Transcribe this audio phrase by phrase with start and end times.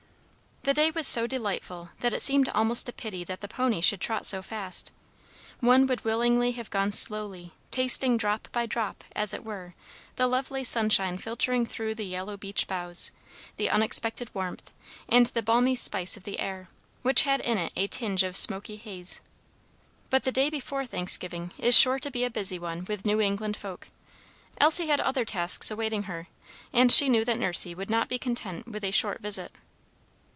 [0.63, 3.99] The day was so delightful that it seemed almost a pity that the pony should
[3.99, 4.91] trot so fast.
[5.59, 9.73] One would willingly have gone slowly, tasting drop by drop, as it were,
[10.17, 13.09] the lovely sunshine filtering through the yellow beech boughs,
[13.57, 14.71] the unexpected warmth,
[15.09, 16.69] and the balmy spice of the air,
[17.01, 19.19] which had in it a tinge of smoky haze.
[20.11, 23.57] But the day before Thanksgiving is sure to be a busy one with New England
[23.57, 23.89] folk;
[24.59, 26.27] Elsie had other tasks awaiting her,
[26.71, 29.51] and she knew that Nursey would not be content with a short visit.